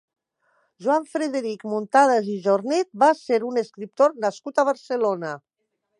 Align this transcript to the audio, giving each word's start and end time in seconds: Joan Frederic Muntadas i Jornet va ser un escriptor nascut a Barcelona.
Joan 0.85 1.03
Frederic 1.09 1.65
Muntadas 1.73 2.31
i 2.37 2.37
Jornet 2.47 2.89
va 3.05 3.11
ser 3.21 3.41
un 3.51 3.63
escriptor 3.65 4.19
nascut 4.27 4.63
a 4.63 4.67
Barcelona. 4.71 5.37